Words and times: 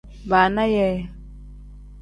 Baana 0.31 0.63
yee. 0.73 0.93